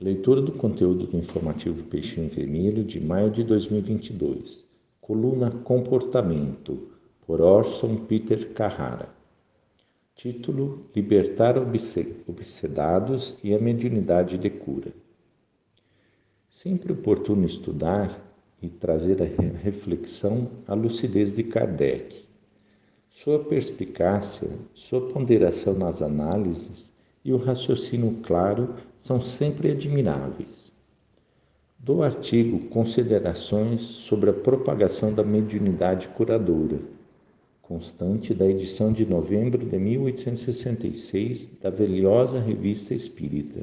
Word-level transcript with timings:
Leitura 0.00 0.40
do 0.40 0.52
conteúdo 0.52 1.08
do 1.08 1.16
informativo 1.16 1.82
Peixinho 1.82 2.30
Vermelho 2.30 2.84
de 2.84 3.00
maio 3.00 3.32
de 3.32 3.42
2022. 3.42 4.64
Coluna 5.00 5.50
Comportamento, 5.50 6.92
por 7.26 7.40
Orson 7.40 8.04
Peter 8.06 8.52
Carrara. 8.52 9.08
Título: 10.14 10.86
Libertar 10.94 11.56
obsedados 11.58 13.34
e 13.42 13.52
a 13.52 13.58
mediunidade 13.58 14.38
de 14.38 14.48
cura. 14.48 14.92
Sempre 16.48 16.92
oportuno 16.92 17.44
estudar 17.44 18.24
e 18.62 18.68
trazer 18.68 19.20
a 19.20 19.24
reflexão 19.24 20.48
à 20.68 20.74
lucidez 20.74 21.32
de 21.32 21.42
Kardec. 21.42 22.24
Sua 23.10 23.40
perspicácia, 23.40 24.48
sua 24.74 25.08
ponderação 25.08 25.74
nas 25.74 26.00
análises 26.00 26.88
e 27.28 27.32
o 27.32 27.36
raciocínio 27.36 28.20
claro 28.22 28.76
são 29.00 29.20
sempre 29.20 29.70
admiráveis. 29.70 30.72
Do 31.78 32.02
artigo 32.02 32.58
Considerações 32.70 33.82
sobre 33.82 34.30
a 34.30 34.32
propagação 34.32 35.12
da 35.12 35.22
mediunidade 35.22 36.08
curadora, 36.08 36.80
constante 37.60 38.32
da 38.32 38.46
edição 38.46 38.90
de 38.94 39.04
novembro 39.04 39.62
de 39.62 39.78
1866 39.78 41.50
da 41.60 41.68
velhosa 41.68 42.40
Revista 42.40 42.94
Espírita. 42.94 43.60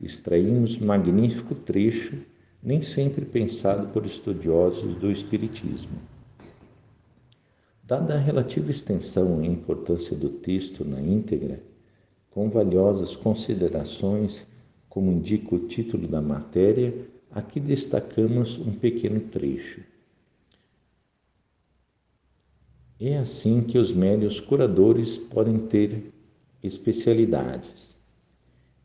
Extraímos 0.00 0.78
magnífico 0.78 1.56
trecho, 1.56 2.16
nem 2.62 2.82
sempre 2.82 3.24
pensado 3.24 3.88
por 3.88 4.06
estudiosos 4.06 4.94
do 4.94 5.10
Espiritismo. 5.10 5.98
Dada 7.82 8.14
a 8.14 8.18
relativa 8.18 8.70
extensão 8.70 9.42
e 9.42 9.48
importância 9.48 10.16
do 10.16 10.28
texto 10.28 10.84
na 10.84 11.00
íntegra, 11.00 11.60
com 12.38 12.48
valiosas 12.48 13.16
considerações, 13.16 14.46
como 14.88 15.10
indica 15.10 15.56
o 15.56 15.66
título 15.66 16.06
da 16.06 16.22
matéria, 16.22 16.94
aqui 17.32 17.58
destacamos 17.58 18.56
um 18.60 18.70
pequeno 18.70 19.18
trecho. 19.22 19.80
É 23.00 23.18
assim 23.18 23.62
que 23.62 23.76
os 23.76 23.92
médios 23.92 24.38
curadores 24.38 25.18
podem 25.18 25.58
ter 25.66 26.12
especialidades. 26.62 27.98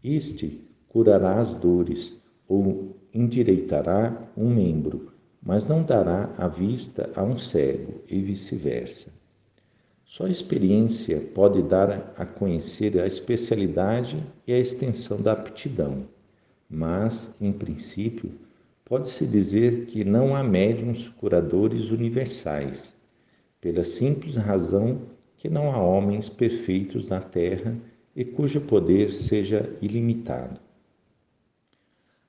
Este 0.04 0.60
curará 0.90 1.40
as 1.40 1.54
dores 1.54 2.12
ou 2.48 2.98
endireitará 3.14 4.32
um 4.36 4.50
membro, 4.50 5.14
mas 5.40 5.68
não 5.68 5.84
dará 5.84 6.34
a 6.40 6.48
vista 6.48 7.12
a 7.16 7.22
um 7.22 7.38
cego 7.38 8.02
e 8.10 8.20
vice-versa. 8.20 9.12
Só 10.14 10.26
a 10.26 10.30
experiência 10.30 11.20
pode 11.20 11.64
dar 11.64 12.14
a 12.16 12.24
conhecer 12.24 13.02
a 13.02 13.08
especialidade 13.08 14.24
e 14.46 14.54
a 14.54 14.60
extensão 14.60 15.20
da 15.20 15.32
aptidão, 15.32 16.08
mas, 16.70 17.32
em 17.42 17.52
princípio, 17.52 18.32
pode-se 18.86 19.26
dizer 19.26 19.88
que 19.88 20.04
não 20.04 20.36
há 20.36 20.44
médiums 20.44 21.10
curadores 21.10 21.90
universais 21.90 22.94
pela 23.60 23.84
simples 23.84 24.36
razão 24.36 25.02
que 25.36 25.50
não 25.50 25.72
há 25.72 25.82
homens 25.82 26.30
perfeitos 26.30 27.10
na 27.10 27.20
terra 27.20 27.76
e 28.16 28.24
cujo 28.24 28.62
poder 28.62 29.14
seja 29.14 29.76
ilimitado. 29.82 30.60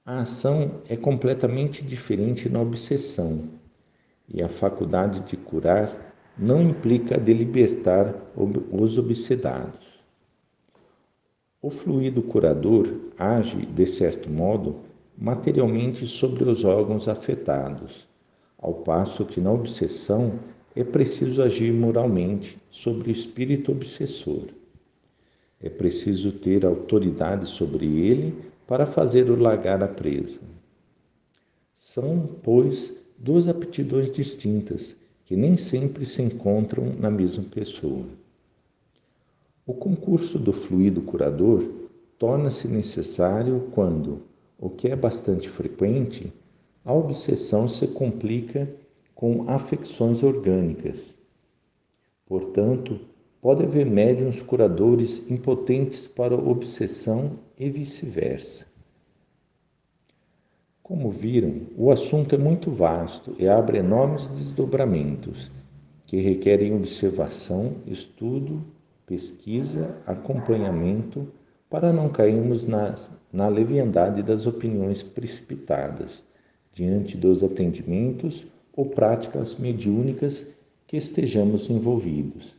A 0.07 0.23
ação 0.23 0.81
é 0.89 0.97
completamente 0.97 1.85
diferente 1.85 2.49
na 2.49 2.63
obsessão, 2.63 3.47
e 4.27 4.43
a 4.43 4.49
faculdade 4.49 5.21
de 5.29 5.37
curar 5.37 6.14
não 6.37 6.61
implica 6.61 7.19
de 7.19 7.33
libertar 7.33 8.15
os 8.37 8.99
obsedados. 8.99 9.85
O 11.63 11.71
fluido 11.71 12.23
curador 12.23 12.93
age, 13.17 13.65
de 13.65 13.87
certo 13.87 14.29
modo, 14.29 14.77
materialmente 15.17 16.07
sobre 16.07 16.45
os 16.45 16.65
órgãos 16.65 17.09
afetados, 17.09 18.07
ao 18.59 18.75
passo 18.75 19.25
que 19.25 19.41
na 19.41 19.53
obsessão 19.53 20.39
é 20.75 20.83
preciso 20.83 21.41
agir 21.41 21.73
moralmente 21.73 22.59
sobre 22.71 23.11
o 23.11 23.13
espírito 23.13 23.71
obsessor. 23.71 24.49
É 25.63 25.71
preciso 25.71 26.33
ter 26.33 26.67
autoridade 26.67 27.49
sobre 27.49 27.87
ele 27.87 28.35
para 28.67 28.87
fazer-o 28.87 29.41
largar 29.41 29.83
a 29.83 29.89
presa. 29.89 30.41
São, 31.77 32.29
pois, 32.43 32.93
duas 33.17 33.49
aptidões 33.49 34.11
distintas 34.11 34.97
que 35.25 35.37
nem 35.37 35.57
sempre 35.57 36.05
se 36.05 36.23
encontram 36.23 36.95
na 36.99 37.11
mesma 37.11 37.45
pessoa. 37.45 38.05
O 39.67 39.73
concurso 39.73 40.39
do 40.39 40.53
fluido 40.53 41.01
curador 41.01 41.65
torna-se 42.19 42.69
necessário 42.69 43.69
quando, 43.73 44.23
o 44.59 44.69
que 44.69 44.89
é 44.89 44.97
bastante 44.97 45.49
frequente, 45.49 46.33
a 46.85 46.93
obsessão 46.93 47.67
se 47.67 47.87
complica 47.87 48.69
com 49.15 49.49
afecções 49.49 50.23
orgânicas. 50.23 51.15
Portanto, 52.27 53.01
pode 53.41 53.63
haver 53.63 53.87
médiums 53.87 54.43
curadores 54.43 55.23
impotentes 55.31 56.07
para 56.07 56.35
obsessão 56.35 57.39
e 57.59 57.71
vice-versa. 57.71 58.74
Como 60.85 61.11
viram, 61.11 61.63
o 61.79 61.91
assunto 61.91 62.35
é 62.35 62.39
muito 62.39 62.71
vasto 62.71 63.35
e 63.39 63.49
abre 63.49 63.79
enormes 63.79 64.27
desdobramentos 64.27 65.51
que 66.05 66.19
requerem 66.19 66.77
observação, 66.77 67.77
estudo, 67.87 68.63
pesquisa, 69.07 69.97
acompanhamento, 70.07 71.27
para 71.71 71.91
não 71.91 72.11
cairmos 72.11 72.67
na, 72.67 72.97
na 73.33 73.49
leviandade 73.49 74.23
das 74.23 74.45
opiniões 74.45 75.03
precipitadas 75.03 76.23
diante 76.75 77.17
dos 77.17 77.43
atendimentos 77.43 78.45
ou 78.77 78.85
práticas 78.85 79.57
mediúnicas 79.57 80.47
que 80.87 80.99
estejamos 80.99 81.71
envolvidos. 81.71 82.55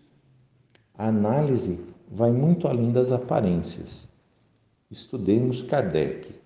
A 0.97 1.09
análise 1.09 1.79
vai 2.11 2.31
muito 2.31 2.67
além 2.67 2.91
das 2.91 3.11
aparências. 3.11 4.09
Estudemos 4.89 5.61
Kardec. 5.61 6.43